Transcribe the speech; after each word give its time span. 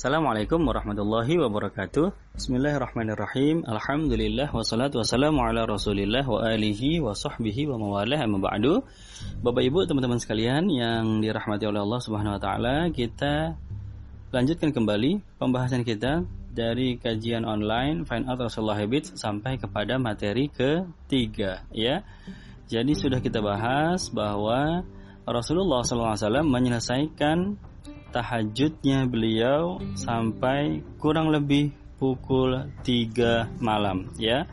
Assalamualaikum 0.00 0.64
warahmatullahi 0.64 1.36
wabarakatuh. 1.44 2.32
Bismillahirrahmanirrahim. 2.32 3.68
Alhamdulillah 3.68 4.48
Wassalatu 4.48 5.04
wassalamu 5.04 5.44
ala 5.44 5.68
rasulillah 5.68 6.24
Wa 6.24 6.40
alihi 6.56 7.04
wa 7.04 7.12
sahbihi 7.12 7.68
wa 7.68 7.76
mawalah. 7.76 8.24
Amma 8.24 8.40
ba'du. 8.40 8.80
Bapak 9.44 9.60
ibu 9.60 9.84
teman-teman 9.84 10.16
sekalian 10.16 10.72
Yang 10.72 11.04
dirahmati 11.20 11.68
oleh 11.68 11.84
Allah 11.84 12.00
subhanahu 12.00 12.32
wa 12.32 12.40
ta'ala 12.40 12.88
Kita 12.96 13.60
lanjutkan 14.32 14.72
kembali 14.72 15.36
Pembahasan 15.36 15.84
kita 15.84 16.24
Dari 16.48 16.96
kajian 16.96 17.44
online 17.44 18.08
Find 18.08 18.24
out 18.24 18.40
Rasulullah 18.40 18.80
Habits 18.80 19.20
Sampai 19.20 19.60
kepada 19.60 20.00
materi 20.00 20.48
ketiga 20.48 21.68
Ya. 21.76 22.08
Jadi 22.72 22.96
sudah 22.96 23.20
kita 23.20 23.44
bahas 23.44 24.08
bahwa 24.08 24.80
Rasulullah 25.28 25.84
SAW 25.84 26.40
menyelesaikan 26.48 27.68
tahajudnya 28.10 29.06
beliau 29.06 29.78
sampai 29.94 30.82
kurang 30.98 31.30
lebih 31.30 31.72
pukul 32.00 32.72
3 32.82 33.62
malam 33.62 34.10
ya. 34.18 34.48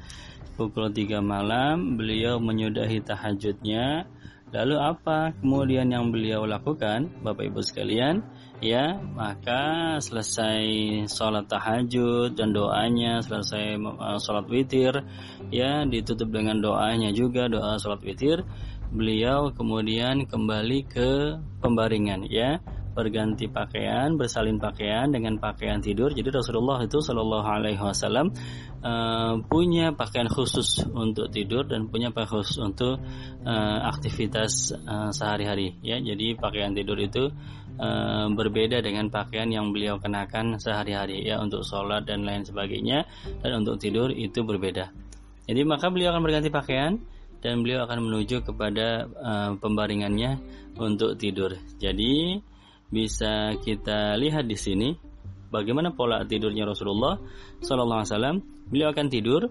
Pukul 0.53 0.93
3 0.93 1.21
malam 1.21 1.97
beliau 1.97 2.37
menyudahi 2.37 3.01
tahajudnya. 3.01 4.05
Lalu 4.47 4.75
apa 4.79 5.35
kemudian 5.43 5.91
yang 5.91 6.07
beliau 6.07 6.47
lakukan 6.47 7.11
Bapak 7.19 7.51
Ibu 7.51 7.59
sekalian? 7.59 8.23
Ya, 8.57 8.97
maka 8.97 9.95
selesai 10.01 10.65
sholat 11.05 11.45
tahajud 11.45 12.33
dan 12.33 12.57
doanya, 12.57 13.21
selesai 13.21 13.77
uh, 13.77 14.17
sholat 14.17 14.49
witir, 14.49 15.05
ya 15.53 15.85
ditutup 15.85 16.33
dengan 16.33 16.57
doanya 16.57 17.13
juga 17.13 17.45
doa 17.45 17.77
sholat 17.77 18.01
witir. 18.01 18.41
Beliau 18.89 19.53
kemudian 19.53 20.25
kembali 20.25 20.79
ke 20.89 21.37
pembaringan, 21.61 22.25
ya 22.25 22.57
berganti 22.97 23.45
pakaian, 23.45 24.17
bersalin 24.17 24.57
pakaian 24.57 25.13
dengan 25.13 25.37
pakaian 25.37 25.77
tidur. 25.77 26.09
Jadi 26.09 26.33
Rasulullah 26.33 26.81
itu 26.81 26.97
Shallallahu 26.97 27.45
Alaihi 27.45 27.77
Wasallam 27.77 28.33
uh, 28.81 29.37
punya 29.45 29.93
pakaian 29.93 30.25
khusus 30.25 30.81
untuk 30.89 31.29
tidur 31.29 31.69
dan 31.69 31.93
punya 31.93 32.09
pakaian 32.09 32.41
khusus 32.41 32.57
untuk 32.57 32.97
uh, 33.45 33.79
aktivitas 33.85 34.73
uh, 34.73 35.13
sehari-hari. 35.13 35.77
Ya, 35.85 36.01
jadi 36.01 36.33
pakaian 36.33 36.73
tidur 36.73 36.97
itu 36.97 37.29
berbeda 38.33 38.81
dengan 38.81 39.13
pakaian 39.13 39.53
yang 39.53 39.69
beliau 39.69 40.01
kenakan 40.01 40.57
sehari-hari 40.57 41.21
ya 41.21 41.37
untuk 41.37 41.61
sholat 41.61 42.09
dan 42.09 42.25
lain 42.25 42.41
sebagainya 42.41 43.05
dan 43.45 43.61
untuk 43.61 43.77
tidur 43.77 44.09
itu 44.09 44.41
berbeda. 44.41 44.89
Jadi 45.45 45.61
maka 45.61 45.93
beliau 45.93 46.09
akan 46.09 46.25
berganti 46.25 46.49
pakaian 46.49 46.97
dan 47.37 47.61
beliau 47.61 47.85
akan 47.85 48.09
menuju 48.09 48.43
kepada 48.43 49.05
uh, 49.05 49.51
pembaringannya 49.61 50.41
untuk 50.77 51.17
tidur. 51.21 51.53
Jadi 51.77 52.41
bisa 52.87 53.55
kita 53.59 54.15
lihat 54.15 54.47
di 54.47 54.55
sini 54.55 54.89
bagaimana 55.51 55.95
pola 55.95 56.23
tidurnya 56.23 56.67
Rasulullah 56.67 57.19
Sallallahu 57.63 57.99
Alaihi 58.03 58.13
Wasallam. 58.13 58.37
Beliau 58.67 58.91
akan 58.91 59.07
tidur, 59.07 59.41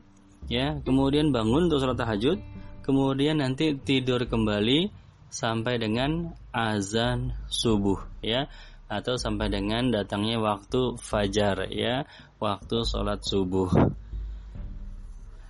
ya, 0.49 0.77
kemudian 0.85 1.33
bangun 1.33 1.73
untuk 1.73 1.81
sholat 1.81 1.97
tahajud, 1.97 2.37
kemudian 2.85 3.41
nanti 3.41 3.73
tidur 3.81 4.29
kembali 4.29 4.93
sampai 5.33 5.81
dengan 5.81 6.37
azan 6.53 7.33
subuh, 7.49 7.97
ya, 8.21 8.49
atau 8.87 9.17
sampai 9.17 9.49
dengan 9.49 9.89
datangnya 9.89 10.37
waktu 10.37 11.01
fajar, 11.01 11.73
ya, 11.73 12.05
waktu 12.37 12.77
sholat 12.85 13.25
subuh. 13.25 13.73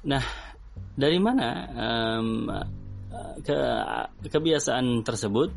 Nah, 0.07 0.23
dari 0.95 1.19
mana 1.19 1.49
um, 1.75 2.47
ke 3.43 3.59
kebiasaan 4.31 5.03
tersebut? 5.03 5.51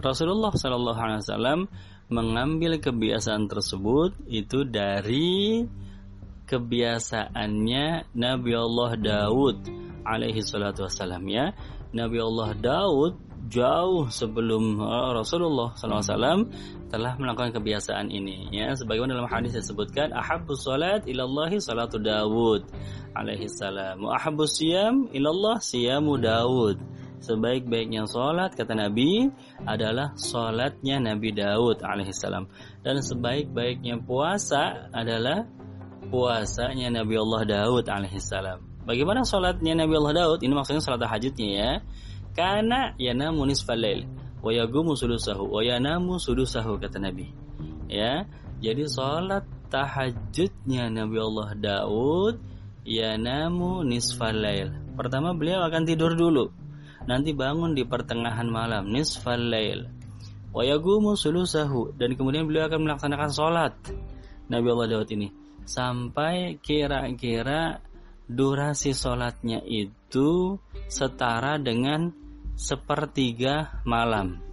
Rasulullah 0.00 0.52
Shallallahu 0.54 0.98
Alaihi 0.98 1.20
Wasallam 1.24 1.60
mengambil 2.08 2.80
kebiasaan 2.80 3.46
tersebut 3.52 4.16
itu 4.28 4.64
dari 4.64 5.68
kebiasaannya 6.48 8.16
Nabi 8.16 8.52
Allah 8.56 8.90
Daud 8.96 9.68
alaihi 10.08 10.40
salatu 10.40 10.88
wasallam 10.88 11.28
ya. 11.28 11.52
Nabi 11.92 12.16
Allah 12.20 12.56
Daud 12.56 13.20
jauh 13.48 14.12
sebelum 14.12 14.76
Rasulullah 15.16 15.72
SAW 15.72 16.52
telah 16.92 17.16
melakukan 17.16 17.56
kebiasaan 17.56 18.12
ini 18.12 18.52
ya 18.52 18.76
sebagaimana 18.76 19.16
dalam 19.16 19.30
hadis 19.30 19.56
disebutkan 19.56 20.12
ahabbu 20.12 20.52
salat 20.52 21.08
ilallahi 21.08 21.56
salatu 21.56 21.96
Daud 21.96 22.68
alaihi 23.16 23.48
salam 23.48 24.04
wa 24.04 24.20
ahabbu 24.20 24.44
siyam 24.44 25.08
ilallah 25.16 25.56
siyamu 25.64 26.20
Daud 26.20 26.76
sebaik-baiknya 27.20 28.06
sholat 28.06 28.54
kata 28.54 28.74
Nabi 28.74 29.30
adalah 29.66 30.14
sholatnya 30.18 31.02
Nabi 31.02 31.34
Daud 31.34 31.82
alaihissalam 31.82 32.46
dan 32.82 32.96
sebaik-baiknya 33.02 34.00
puasa 34.02 34.90
adalah 34.94 35.46
puasanya 36.08 36.88
Nabi 37.02 37.14
Allah 37.20 37.42
Daud 37.44 37.84
alaihissalam. 37.86 38.88
Bagaimana 38.88 39.20
sholatnya 39.28 39.84
Nabi 39.84 39.94
Allah 40.00 40.24
Daud? 40.24 40.40
Ini 40.40 40.52
maksudnya 40.56 40.80
sholat 40.80 41.00
tahajudnya 41.04 41.48
ya. 41.52 41.70
Karena 42.32 42.96
yanamu 42.96 43.44
nisfalail 43.44 44.08
wa 44.40 44.94
sudusahu 44.94 45.50
yanamu 45.60 46.16
sudusahu 46.16 46.80
kata 46.80 47.02
Nabi. 47.02 47.28
Ya, 47.90 48.24
jadi 48.62 48.88
sholat 48.88 49.44
tahajudnya 49.68 50.88
Nabi 50.88 51.16
Allah 51.20 51.48
Daud 51.58 52.40
yanamu 52.88 53.84
nisfalail. 53.84 54.72
Pertama 54.96 55.36
beliau 55.36 55.60
akan 55.68 55.82
tidur 55.84 56.16
dulu 56.16 56.48
nanti 57.08 57.32
bangun 57.32 57.72
di 57.72 57.88
pertengahan 57.88 58.44
malam 58.44 58.92
nisfal 58.92 59.40
lail. 59.40 59.88
Wa 60.52 60.64
sulusahu. 61.16 61.96
Dan 61.96 62.14
kemudian 62.20 62.44
beliau 62.44 62.68
akan 62.68 62.84
melaksanakan 62.84 63.30
sholat. 63.32 63.72
Nabi 64.52 64.66
Allah 64.68 64.88
Daud 64.92 65.08
ini. 65.16 65.32
Sampai 65.64 66.60
kira-kira 66.60 67.80
durasi 68.28 68.92
sholatnya 68.92 69.64
itu 69.64 70.60
setara 70.88 71.56
dengan 71.56 72.12
sepertiga 72.56 73.80
malam. 73.88 74.44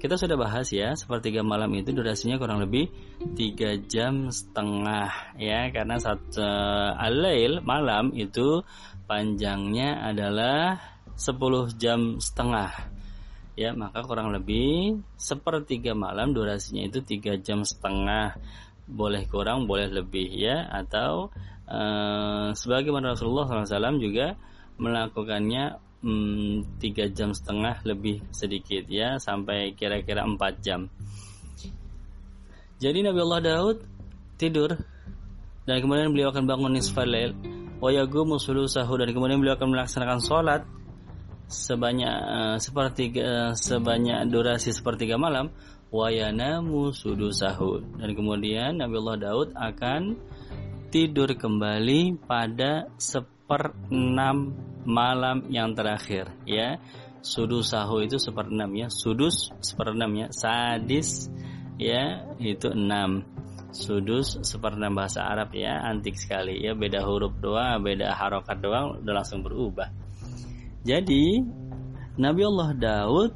Kita 0.00 0.20
sudah 0.20 0.36
bahas 0.36 0.68
ya 0.68 0.92
sepertiga 0.92 1.40
malam 1.40 1.72
itu 1.80 1.88
durasinya 1.96 2.36
kurang 2.36 2.60
lebih 2.60 2.92
tiga 3.32 3.72
jam 3.88 4.28
setengah 4.28 5.36
ya. 5.40 5.72
Karena 5.72 5.96
satu 5.96 6.44
uh, 6.44 6.92
alail 7.00 7.64
malam 7.64 8.12
itu 8.12 8.60
panjangnya 9.08 10.04
adalah 10.04 10.93
10 11.14 11.78
jam 11.78 12.18
setengah. 12.18 12.70
Ya 13.54 13.70
maka 13.70 14.02
kurang 14.02 14.34
lebih 14.34 14.98
sepertiga 15.14 15.94
malam 15.94 16.34
durasinya 16.34 16.82
itu 16.82 16.98
tiga 17.06 17.38
jam 17.38 17.62
setengah. 17.62 18.34
Boleh 18.84 19.24
kurang 19.30 19.70
boleh 19.70 19.86
lebih 19.86 20.26
ya. 20.34 20.66
Atau 20.66 21.30
uh, 21.70 22.50
sebagaimana 22.50 23.14
Rasulullah 23.14 23.46
SAW 23.46 24.02
juga 24.02 24.34
melakukannya 24.74 25.78
hmm, 26.02 26.82
tiga 26.82 27.06
jam 27.14 27.30
setengah 27.30 27.78
lebih 27.86 28.26
sedikit 28.34 28.90
ya. 28.90 29.22
Sampai 29.22 29.78
kira-kira 29.78 30.26
empat 30.26 30.58
jam. 30.58 30.90
Jadi 32.82 33.06
Nabi 33.06 33.20
Allah 33.22 33.42
Daud 33.54 33.78
tidur 34.34 34.74
dan 35.64 35.76
kemudian 35.78 36.10
beliau 36.10 36.34
akan 36.34 36.44
bangun 36.44 36.74
nisfal 36.74 37.06
lail. 37.06 37.38
Wa 37.78 37.94
yagumu 37.94 38.34
dan 38.42 39.08
kemudian 39.14 39.38
beliau 39.38 39.54
akan 39.54 39.68
melaksanakan 39.78 40.18
sholat 40.18 40.62
sebanyak 41.48 42.16
uh, 42.16 42.56
sepertiga 42.56 43.22
uh, 43.22 43.52
sebanyak 43.52 44.28
durasi 44.32 44.72
sepertiga 44.72 45.20
malam 45.20 45.52
wayanamu 45.94 46.90
sudusahu 46.90 48.00
dan 48.00 48.10
kemudian 48.18 48.82
Nabi 48.82 48.94
Allah 48.98 49.18
Daud 49.30 49.48
akan 49.54 50.18
tidur 50.94 51.34
kembali 51.34 52.22
pada 52.22 52.86
seperenam 52.98 54.54
malam 54.86 55.50
yang 55.50 55.74
terakhir 55.74 56.30
ya. 56.46 56.78
Sudusahu 57.24 58.04
itu 58.04 58.20
seperenam 58.20 58.70
ya. 58.76 58.86
Sudus 58.92 59.48
seperenam 59.58 60.12
ya. 60.14 60.28
Sadis 60.30 61.32
ya 61.80 62.30
itu 62.36 62.70
enam. 62.70 63.26
Sudus 63.74 64.38
seperenam 64.46 64.94
bahasa 64.94 65.24
Arab 65.24 65.50
ya. 65.56 65.82
Antik 65.82 66.14
sekali 66.14 66.62
ya. 66.62 66.76
Beda 66.78 67.02
huruf 67.02 67.34
doang 67.42 67.82
beda 67.82 68.14
harokat 68.14 68.62
doang 68.62 69.02
udah 69.02 69.14
langsung 69.18 69.42
berubah 69.42 70.03
jadi 70.84 71.40
Nabi 72.20 72.42
Allah 72.44 72.70
Daud 72.76 73.32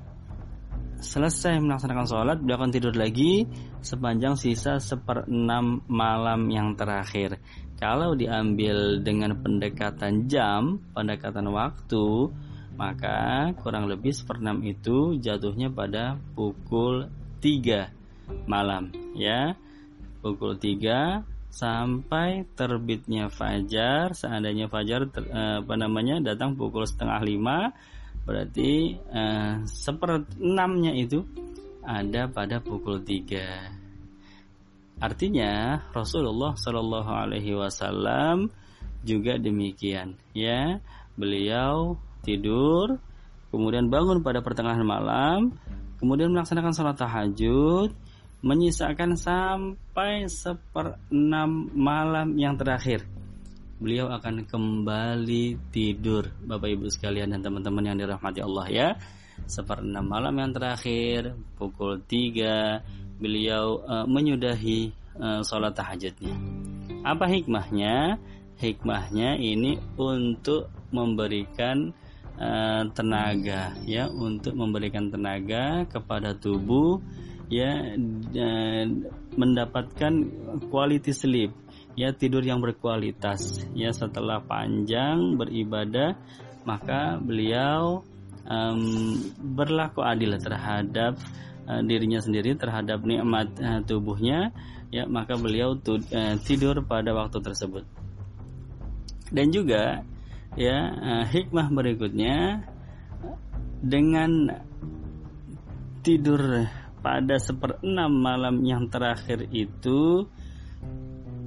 selesai 1.00 1.62
melaksanakan 1.62 2.06
sholat 2.06 2.36
beliau 2.42 2.58
akan 2.60 2.70
tidur 2.74 2.92
lagi 2.92 3.46
sepanjang 3.80 4.34
sisa 4.36 4.76
seperenam 4.82 5.80
malam 5.86 6.50
yang 6.52 6.76
terakhir. 6.76 7.40
Kalau 7.78 8.18
diambil 8.18 8.98
dengan 9.00 9.38
pendekatan 9.38 10.26
jam, 10.26 10.82
pendekatan 10.92 11.46
waktu, 11.54 12.28
maka 12.74 13.50
kurang 13.62 13.86
lebih 13.86 14.10
seperenam 14.10 14.60
itu 14.66 15.16
jatuhnya 15.22 15.70
pada 15.70 16.18
pukul 16.34 17.06
3 17.40 18.46
malam 18.50 18.90
ya. 19.14 19.54
Pukul 20.18 20.58
3 20.58 21.37
sampai 21.48 22.44
terbitnya 22.54 23.32
fajar 23.32 24.12
seandainya 24.12 24.68
fajar 24.68 25.08
ter, 25.08 25.24
eh, 25.26 25.64
apa 25.64 25.74
namanya 25.74 26.20
datang 26.20 26.54
pukul 26.54 26.84
setengah 26.84 27.18
lima 27.24 27.72
berarti 28.28 28.94
eh, 28.94 29.54
seperenamnya 29.64 30.92
itu 30.92 31.24
ada 31.82 32.28
pada 32.28 32.60
pukul 32.60 33.00
tiga 33.00 33.78
Artinya 34.98 35.78
Rasulullah 35.94 36.58
Shallallahu 36.58 37.10
Alaihi 37.14 37.54
Wasallam 37.54 38.50
juga 39.06 39.38
demikian, 39.38 40.18
ya. 40.34 40.82
Beliau 41.14 41.94
tidur, 42.26 42.98
kemudian 43.54 43.86
bangun 43.86 44.26
pada 44.26 44.42
pertengahan 44.42 44.82
malam, 44.82 45.54
kemudian 46.02 46.34
melaksanakan 46.34 46.74
sholat 46.74 46.98
tahajud, 46.98 47.94
menyisakan 48.38 49.18
sampai 49.18 50.30
seperenam 50.30 51.70
malam 51.74 52.38
yang 52.38 52.54
terakhir. 52.54 53.02
Beliau 53.78 54.10
akan 54.10 54.42
kembali 54.46 55.70
tidur, 55.70 56.26
Bapak 56.42 56.66
Ibu 56.66 56.90
sekalian 56.90 57.30
dan 57.30 57.46
teman-teman 57.46 57.86
yang 57.94 57.98
dirahmati 57.98 58.42
Allah 58.42 58.66
ya. 58.70 58.88
Seperenam 59.46 60.02
malam 60.02 60.34
yang 60.34 60.50
terakhir, 60.50 61.38
pukul 61.54 62.02
3, 62.02 63.22
beliau 63.22 63.82
uh, 63.86 64.06
menyudahi 64.06 64.90
uh, 65.18 65.40
sholat 65.46 65.78
tahajudnya. 65.78 66.34
Apa 67.06 67.30
hikmahnya? 67.30 68.18
Hikmahnya 68.58 69.38
ini 69.38 69.78
untuk 69.94 70.66
memberikan 70.90 71.94
uh, 72.38 72.82
tenaga 72.94 73.74
ya 73.86 74.10
untuk 74.10 74.58
memberikan 74.58 75.06
tenaga 75.10 75.86
kepada 75.86 76.34
tubuh 76.34 76.98
ya 77.48 77.96
dan 78.32 79.08
mendapatkan 79.36 80.12
quality 80.68 81.12
sleep 81.16 81.50
ya 81.96 82.12
tidur 82.12 82.44
yang 82.44 82.60
berkualitas 82.60 83.64
ya 83.72 83.90
setelah 83.90 84.44
panjang 84.44 85.40
beribadah 85.40 86.14
maka 86.68 87.16
beliau 87.16 88.04
um, 88.44 89.16
berlaku 89.40 90.04
adil 90.04 90.36
terhadap 90.36 91.16
uh, 91.64 91.80
dirinya 91.84 92.20
sendiri 92.20 92.56
terhadap 92.56 93.00
nikmat 93.04 93.48
uh, 93.60 93.80
tubuhnya 93.84 94.52
ya 94.88 95.04
maka 95.04 95.36
beliau 95.36 95.76
uh, 95.76 96.34
tidur 96.44 96.80
pada 96.84 97.12
waktu 97.12 97.38
tersebut. 97.44 97.84
Dan 99.28 99.52
juga 99.52 100.04
ya 100.56 100.78
uh, 100.92 101.24
hikmah 101.28 101.68
berikutnya 101.68 102.64
dengan 103.84 104.48
tidur 106.00 106.64
pada 107.00 107.38
seperenam 107.38 108.10
malam 108.10 108.62
yang 108.66 108.86
terakhir 108.90 109.46
itu 109.50 110.26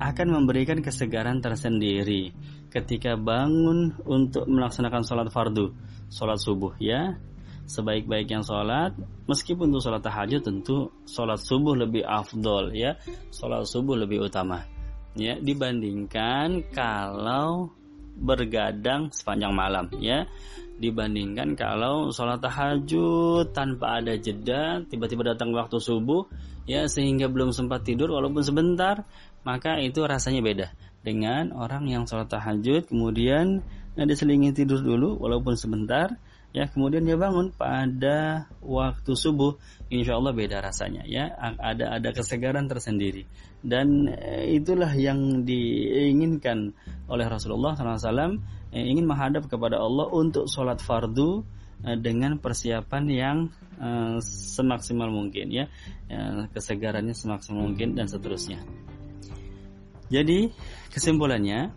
akan 0.02 0.28
memberikan 0.34 0.82
kesegaran 0.82 1.40
tersendiri 1.46 2.34
ketika 2.74 3.14
bangun 3.14 3.94
untuk 4.08 4.50
melaksanakan 4.50 5.06
sholat 5.06 5.30
fardu, 5.30 5.76
sholat 6.10 6.40
subuh 6.42 6.74
ya. 6.82 7.20
Sebaik-baiknya 7.62 8.44
sholat, 8.44 8.98
meskipun 9.32 9.72
untuk 9.72 9.86
sholat 9.86 10.04
tahajud 10.04 10.44
tentu 10.44 10.92
sholat 11.08 11.40
subuh 11.40 11.78
lebih 11.78 12.04
afdol 12.04 12.76
ya, 12.76 13.00
sholat 13.32 13.64
subuh 13.64 13.96
lebih 13.96 14.28
utama 14.28 14.66
ya. 15.16 15.40
Dibandingkan 15.40 16.74
kalau 16.76 17.72
bergadang 18.22 19.10
sepanjang 19.10 19.52
malam 19.52 19.90
ya. 19.98 20.30
Dibandingkan 20.82 21.54
kalau 21.54 22.10
sholat 22.10 22.42
tahajud 22.42 23.54
tanpa 23.54 24.02
ada 24.02 24.18
jeda 24.18 24.82
tiba-tiba 24.90 25.34
datang 25.34 25.54
waktu 25.54 25.78
subuh 25.78 26.26
ya 26.66 26.90
sehingga 26.90 27.30
belum 27.30 27.54
sempat 27.54 27.86
tidur 27.86 28.10
walaupun 28.10 28.42
sebentar 28.42 29.06
maka 29.46 29.78
itu 29.78 30.02
rasanya 30.06 30.42
beda 30.42 30.68
dengan 31.02 31.54
orang 31.54 31.90
yang 31.90 32.06
sholat 32.06 32.30
tahajud 32.30 32.90
kemudian 32.90 33.62
nah, 33.94 34.06
diselingi 34.06 34.54
tidur 34.54 34.82
dulu 34.82 35.18
walaupun 35.22 35.58
sebentar 35.58 36.18
ya 36.52 36.68
kemudian 36.68 37.08
dia 37.08 37.16
bangun 37.16 37.52
pada 37.56 38.48
waktu 38.60 39.12
subuh. 39.16 39.56
Insya 39.92 40.16
Allah 40.20 40.32
beda 40.32 40.64
rasanya 40.64 41.04
ya. 41.08 41.32
Ada 41.40 42.00
ada 42.00 42.10
kesegaran 42.12 42.68
tersendiri. 42.68 43.28
Dan 43.62 44.08
eh, 44.08 44.58
itulah 44.58 44.92
yang 44.96 45.44
diinginkan 45.44 46.74
oleh 47.12 47.26
Rasulullah 47.28 47.76
SAW 47.76 48.40
eh, 48.72 48.84
ingin 48.88 49.06
menghadap 49.06 49.48
kepada 49.52 49.78
Allah 49.80 50.08
untuk 50.12 50.48
sholat 50.48 50.80
fardu 50.80 51.44
eh, 51.88 51.98
dengan 52.00 52.40
persiapan 52.40 53.06
yang 53.10 53.38
semaksimal 54.22 55.10
mungkin 55.10 55.50
ya. 55.50 55.66
Kesegarannya 56.54 57.18
semaksimal 57.18 57.66
mungkin 57.74 57.98
dan 57.98 58.06
seterusnya. 58.06 58.62
Jadi 60.12 60.54
kesimpulannya 60.94 61.72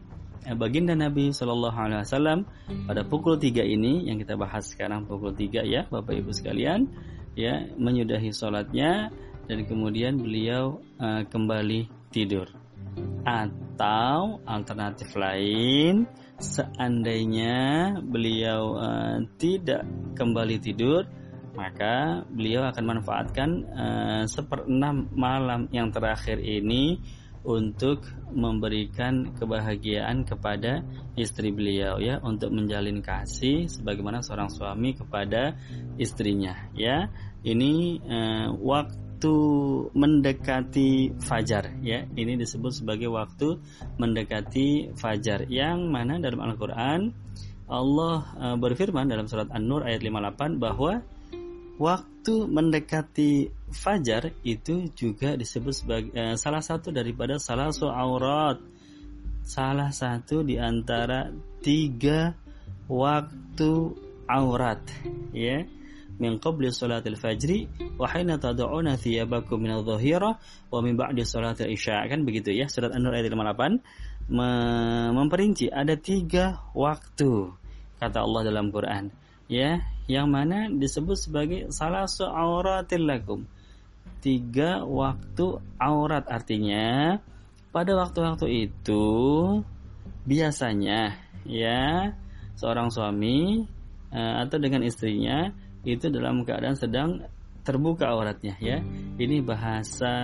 baginda 0.52 0.92
Nabi 0.92 1.32
Shallallahu 1.32 1.72
Alaihi 1.72 2.04
Wasallam 2.04 2.44
pada 2.84 3.00
pukul 3.08 3.40
3 3.40 3.64
ini 3.64 4.04
yang 4.12 4.20
kita 4.20 4.36
bahas 4.36 4.68
sekarang 4.68 5.08
pukul 5.08 5.32
3 5.32 5.64
ya 5.64 5.88
Bapak 5.88 6.20
Ibu 6.20 6.36
sekalian 6.36 6.84
ya 7.32 7.64
menyudahi 7.80 8.28
sholatnya 8.28 9.08
dan 9.48 9.58
kemudian 9.64 10.20
beliau 10.20 10.80
uh, 11.00 11.24
kembali 11.28 11.88
tidur. 12.12 12.48
Atau 13.24 14.44
alternatif 14.44 15.16
lain 15.16 16.04
seandainya 16.36 17.96
beliau 18.04 18.76
uh, 18.76 19.18
tidak 19.40 19.86
kembali 20.18 20.56
tidur 20.60 21.08
maka 21.54 22.26
beliau 22.34 22.66
akan 22.66 22.84
manfaatkan 22.98 23.50
uh, 23.70 24.22
seperenam 24.26 25.06
malam 25.14 25.70
yang 25.70 25.94
terakhir 25.94 26.42
ini 26.42 26.98
untuk 27.44 28.08
memberikan 28.32 29.36
kebahagiaan 29.36 30.24
kepada 30.24 30.80
istri 31.14 31.52
beliau 31.52 32.00
ya 32.00 32.18
untuk 32.24 32.50
menjalin 32.50 33.04
kasih 33.04 33.68
sebagaimana 33.68 34.24
seorang 34.24 34.48
suami 34.48 34.96
kepada 34.96 35.54
istrinya 36.00 36.72
ya. 36.72 37.12
Ini 37.44 38.00
uh, 38.00 38.48
waktu 38.56 39.36
mendekati 39.92 41.20
fajar 41.20 41.76
ya. 41.84 42.08
Ini 42.08 42.40
disebut 42.40 42.72
sebagai 42.72 43.12
waktu 43.12 43.60
mendekati 44.00 44.96
fajar 44.96 45.44
yang 45.52 45.92
mana 45.92 46.16
dalam 46.16 46.40
Al-Qur'an 46.40 47.12
Allah 47.68 48.16
uh, 48.36 48.56
berfirman 48.60 49.08
dalam 49.08 49.24
surat 49.24 49.48
An-Nur 49.48 49.88
ayat 49.88 50.04
58 50.04 50.60
bahwa 50.60 51.00
waktu 51.76 52.34
mendekati 52.46 53.50
fajar 53.74 54.30
itu 54.46 54.88
juga 54.94 55.34
disebut 55.34 55.74
sebagai 55.74 56.10
eh, 56.14 56.36
salah 56.38 56.62
satu 56.62 56.94
daripada 56.94 57.38
salah 57.42 57.70
aurat. 57.74 58.58
Salah 59.44 59.92
satu 59.92 60.40
di 60.40 60.56
antara 60.56 61.28
tiga 61.60 62.32
waktu 62.88 63.92
aurat 64.24 64.80
ya. 65.36 65.66
Min 66.14 66.38
qabli 66.38 66.70
salatil 66.70 67.18
fajri 67.18 67.66
wa 67.98 68.06
hina 68.06 68.38
tad'una 68.38 68.94
thiyabakum 68.94 69.58
min 69.58 69.74
adh-dhahira 69.74 70.38
wa 70.70 70.78
min 70.78 70.94
ba'di 70.94 71.26
salatil 71.26 71.74
isya. 71.74 72.06
Kan 72.06 72.22
begitu 72.22 72.54
ya 72.54 72.70
surat 72.70 72.94
An-Nur 72.94 73.18
ayat 73.18 73.34
58 73.34 73.82
memperinci 75.12 75.68
ada 75.68 75.98
tiga 76.00 76.64
waktu 76.72 77.52
kata 78.00 78.24
Allah 78.24 78.40
dalam 78.48 78.72
Quran 78.72 79.23
ya 79.48 79.80
yang 80.08 80.28
mana 80.28 80.68
disebut 80.68 81.16
sebagai 81.16 81.60
salah 81.72 82.04
seauratil 82.04 83.04
lakum 83.04 83.40
tiga 84.20 84.84
waktu 84.84 85.60
aurat 85.76 86.24
artinya 86.28 87.20
pada 87.74 87.92
waktu-waktu 87.98 88.70
itu 88.70 89.04
biasanya 90.24 91.18
ya 91.44 92.14
seorang 92.56 92.88
suami 92.88 93.66
uh, 94.14 94.46
atau 94.46 94.56
dengan 94.56 94.86
istrinya 94.86 95.52
itu 95.84 96.08
dalam 96.08 96.46
keadaan 96.46 96.78
sedang 96.78 97.20
terbuka 97.64 98.12
auratnya 98.12 98.54
ya. 98.60 98.78
Ini 99.16 99.40
bahasa 99.40 100.14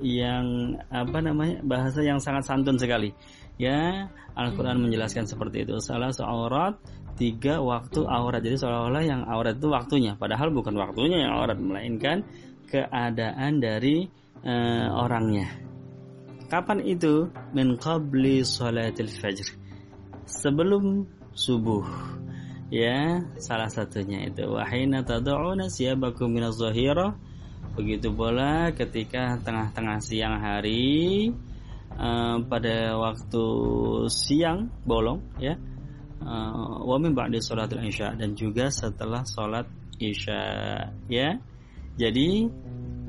yang 0.00 0.76
apa 0.88 1.18
namanya? 1.20 1.60
bahasa 1.60 2.00
yang 2.00 2.18
sangat 2.18 2.48
santun 2.48 2.80
sekali. 2.80 3.12
Ya, 3.54 4.10
Al-Qur'an 4.34 4.82
menjelaskan 4.82 5.30
seperti 5.30 5.62
itu. 5.62 5.78
Salah 5.78 6.10
seaurat 6.10 6.74
tiga 7.14 7.62
waktu 7.62 8.02
aurat. 8.02 8.42
Jadi 8.42 8.58
seolah-olah 8.58 9.04
yang 9.06 9.22
aurat 9.30 9.54
itu 9.54 9.70
waktunya, 9.70 10.18
padahal 10.18 10.50
bukan 10.50 10.74
waktunya 10.74 11.26
yang 11.26 11.32
aurat, 11.38 11.54
melainkan 11.54 12.26
keadaan 12.66 13.62
dari 13.62 14.10
uh, 14.42 14.98
orangnya. 14.98 15.46
Kapan 16.50 16.82
itu? 16.82 17.30
Min 17.54 17.78
qabli 17.78 18.42
salatil 18.42 19.10
fajr. 19.10 19.48
Sebelum 20.26 21.06
subuh. 21.32 21.86
Ya, 22.74 23.22
salah 23.38 23.70
satunya 23.70 24.26
itu 24.26 24.50
wahina 24.50 25.06
tad'una 25.06 25.70
siyabakum 25.70 26.26
minaz 26.26 26.58
zahira. 26.58 27.14
Begitu 27.78 28.10
pula 28.10 28.74
ketika 28.74 29.38
tengah-tengah 29.42 29.98
siang 30.02 30.42
hari 30.42 31.30
uh, 31.98 32.38
pada 32.46 32.98
waktu 32.98 33.44
siang 34.10 34.70
bolong 34.86 35.22
ya 35.38 35.56
Uh, 36.24 36.80
wa 36.88 36.96
min 36.96 37.12
ba'di 37.12 37.36
isya 37.36 38.16
dan 38.16 38.32
juga 38.32 38.72
setelah 38.72 39.28
salat 39.28 39.68
isya 40.00 40.40
ya. 41.04 41.36
Jadi 42.00 42.48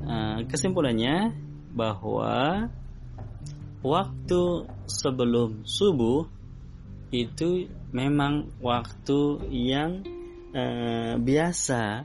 uh, 0.04 0.44
kesimpulannya 0.44 1.32
bahwa 1.72 2.68
waktu 3.80 4.42
sebelum 4.84 5.64
subuh 5.64 6.28
itu 7.16 7.72
memang 7.96 8.52
waktu 8.60 9.48
yang 9.48 10.04
uh, 10.52 11.16
biasa 11.16 12.04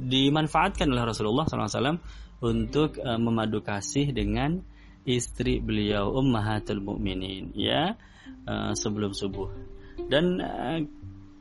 dimanfaatkan 0.00 0.88
oleh 0.96 1.04
Rasulullah 1.12 1.44
SAW 1.44 2.00
untuk 2.40 2.96
uh, 3.04 3.20
memadu 3.20 3.60
kasih 3.60 4.16
dengan 4.16 4.64
istri 5.06 5.62
beliau 5.62 6.12
Ummahatul 6.18 6.82
Mukminin 6.82 7.54
ya 7.54 7.94
uh, 8.44 8.74
sebelum 8.74 9.14
subuh. 9.14 9.48
Dan 10.10 10.42
uh, 10.42 10.82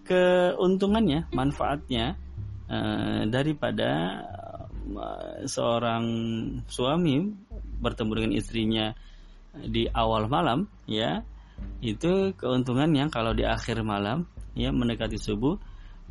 keuntungannya, 0.06 1.28
manfaatnya 1.34 2.16
uh, 2.70 3.26
daripada 3.26 4.22
uh, 4.94 5.44
seorang 5.50 6.06
suami 6.70 7.34
bertemu 7.82 8.12
dengan 8.14 8.34
istrinya 8.38 8.88
di 9.56 9.88
awal 9.88 10.28
malam 10.28 10.68
ya 10.84 11.24
itu 11.80 12.36
keuntungannya 12.36 13.08
kalau 13.08 13.32
di 13.32 13.48
akhir 13.48 13.80
malam 13.88 14.28
ya 14.52 14.76
mendekati 14.76 15.16
subuh 15.16 15.56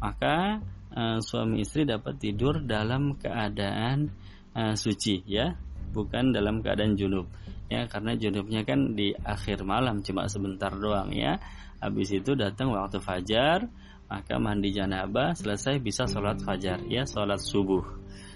maka 0.00 0.64
uh, 0.96 1.18
suami 1.20 1.60
istri 1.60 1.84
dapat 1.84 2.16
tidur 2.16 2.64
dalam 2.64 3.16
keadaan 3.20 4.08
uh, 4.56 4.72
suci 4.72 5.24
ya 5.28 5.56
bukan 5.94 6.34
dalam 6.34 6.58
keadaan 6.58 6.98
junub. 6.98 7.30
Ya 7.70 7.86
karena 7.86 8.18
junubnya 8.18 8.66
kan 8.66 8.98
di 8.98 9.14
akhir 9.14 9.62
malam 9.62 10.02
cuma 10.02 10.26
sebentar 10.26 10.74
doang 10.74 11.14
ya. 11.14 11.38
Habis 11.78 12.18
itu 12.18 12.34
datang 12.34 12.74
waktu 12.74 12.98
fajar 12.98 13.70
maka 14.10 14.36
mandi 14.36 14.70
janabah 14.74 15.32
selesai 15.32 15.80
bisa 15.80 16.04
sholat 16.04 16.42
fajar 16.42 16.82
ya 16.90 17.06
sholat 17.06 17.40
subuh. 17.40 17.82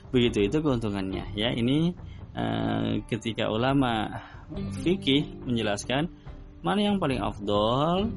Begitu 0.08 0.48
itu 0.48 0.58
keuntungannya 0.64 1.36
ya. 1.36 1.52
Ini 1.52 1.92
uh, 2.32 3.04
ketika 3.10 3.52
ulama 3.52 4.08
fikih 4.80 5.44
menjelaskan 5.44 6.08
mana 6.64 6.80
yang 6.88 6.96
paling 6.96 7.20
afdol 7.20 8.08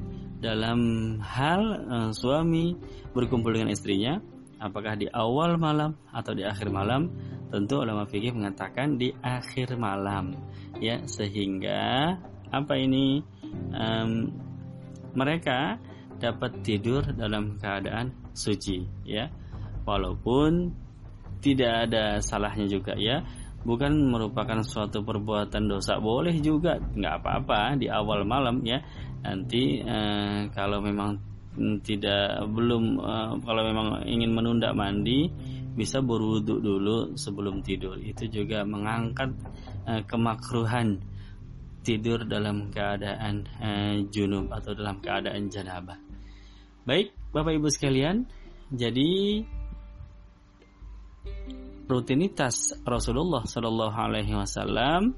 dalam 0.42 0.80
hal 1.20 1.62
uh, 1.86 2.10
suami 2.10 2.74
berkumpul 3.12 3.52
dengan 3.52 3.70
istrinya? 3.70 4.18
Apakah 4.62 4.94
di 4.94 5.10
awal 5.10 5.58
malam 5.58 5.98
atau 6.14 6.38
di 6.38 6.46
akhir 6.46 6.70
malam 6.70 7.10
tentu 7.52 7.84
ulama 7.84 8.08
fikih 8.08 8.32
mengatakan 8.32 8.96
di 8.96 9.12
akhir 9.20 9.76
malam. 9.76 10.32
Ya 10.80 11.04
sehingga 11.04 12.16
apa 12.48 12.74
ini? 12.80 13.20
Um, 13.76 14.32
mereka 15.12 15.76
dapat 16.16 16.64
tidur 16.64 17.04
dalam 17.12 17.60
keadaan 17.60 18.16
suci 18.32 18.88
ya. 19.04 19.28
Walaupun 19.84 20.72
tidak 21.44 21.90
ada 21.90 22.24
salahnya 22.24 22.64
juga 22.64 22.96
ya. 22.96 23.20
Bukan 23.62 24.10
merupakan 24.10 24.64
suatu 24.64 25.04
perbuatan 25.04 25.68
dosa 25.68 26.00
boleh 26.00 26.34
juga. 26.40 26.80
Nggak 26.80 27.14
apa-apa 27.20 27.76
di 27.76 27.92
awal 27.92 28.24
malam 28.24 28.64
ya. 28.64 28.80
Nanti 29.22 29.78
eh, 29.84 30.50
kalau 30.50 30.80
memang 30.82 31.32
tidak 31.84 32.48
belum 32.48 32.96
uh, 32.96 33.36
kalau 33.44 33.62
memang 33.68 34.08
ingin 34.08 34.32
menunda 34.32 34.72
mandi 34.72 35.28
bisa 35.72 36.04
berwudhu 36.04 36.60
dulu 36.60 37.16
sebelum 37.16 37.64
tidur 37.64 37.96
itu 37.96 38.28
juga 38.28 38.64
mengangkat 38.64 39.32
uh, 39.88 40.02
kemakruhan 40.04 41.00
tidur 41.82 42.22
dalam 42.28 42.70
keadaan 42.70 43.48
uh, 43.58 43.96
junub 44.12 44.52
atau 44.52 44.72
dalam 44.76 45.00
keadaan 45.02 45.50
janabah. 45.50 45.98
Baik, 46.82 47.14
Bapak 47.30 47.52
Ibu 47.56 47.68
sekalian, 47.70 48.26
jadi 48.70 49.42
rutinitas 51.86 52.72
Rasulullah 52.86 53.44
Shallallahu 53.44 53.96
alaihi 53.96 54.34
wasallam 54.34 55.14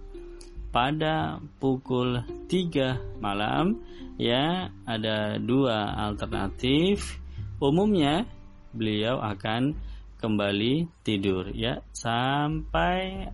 pada 0.74 1.38
pukul 1.62 2.18
3 2.50 3.22
malam 3.22 3.78
ya 4.18 4.74
ada 4.82 5.38
dua 5.38 5.94
alternatif 6.10 7.22
umumnya 7.62 8.26
beliau 8.74 9.22
akan 9.22 9.78
kembali 10.24 11.04
tidur 11.04 11.52
ya. 11.52 11.84
Sampai 11.92 13.28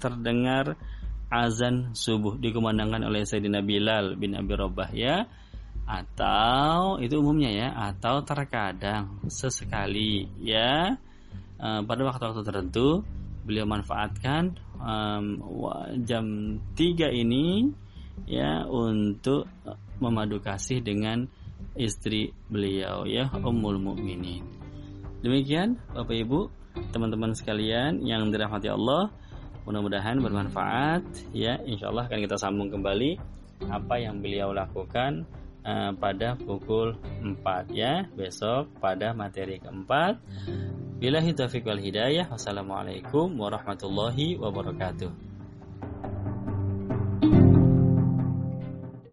terdengar 0.00 0.80
azan 1.28 1.92
subuh 1.92 2.40
dikumandangkan 2.40 3.04
oleh 3.04 3.28
Sayyidina 3.28 3.60
Bilal 3.60 4.16
bin 4.16 4.32
Abi 4.32 4.56
Robah 4.56 4.88
ya. 4.96 5.28
Atau 5.84 7.02
itu 7.04 7.20
umumnya 7.20 7.52
ya 7.52 7.68
atau 7.92 8.24
terkadang 8.24 9.20
sesekali 9.28 10.24
ya. 10.40 10.96
Eh, 11.60 11.80
pada 11.84 12.02
waktu-waktu 12.08 12.40
tertentu 12.40 13.04
beliau 13.44 13.68
manfaatkan 13.68 14.56
um, 14.80 15.24
jam 16.04 16.56
3 16.76 17.12
ini 17.12 17.72
ya 18.28 18.64
untuk 18.68 19.48
memadu 20.00 20.40
kasih 20.40 20.80
dengan 20.80 21.28
istri 21.76 22.32
beliau 22.48 23.04
ya 23.08 23.28
Ummul 23.32 23.80
Mukminin. 23.80 24.59
Demikian 25.20 25.76
Bapak 25.92 26.16
Ibu, 26.16 26.48
teman-teman 26.96 27.36
sekalian 27.36 28.00
yang 28.00 28.32
dirahmati 28.32 28.72
Allah, 28.72 29.12
mudah-mudahan 29.68 30.16
bermanfaat 30.20 31.04
ya. 31.36 31.60
Insya 31.64 31.92
Allah 31.92 32.08
akan 32.08 32.18
kita 32.24 32.36
sambung 32.40 32.72
kembali 32.72 33.20
apa 33.68 34.00
yang 34.00 34.24
beliau 34.24 34.56
lakukan 34.56 35.28
uh, 35.68 35.92
pada 36.00 36.40
pukul 36.40 36.96
4 37.20 37.36
ya 37.76 38.08
besok 38.16 38.72
pada 38.80 39.12
materi 39.12 39.60
keempat 39.60 40.16
Billahi 41.00 41.32
taufiq 41.32 41.64
wal 41.64 41.80
hidayah. 41.80 42.28
Wassalamualaikum 42.28 43.32
warahmatullahi 43.40 44.36
wabarakatuh. 44.36 45.29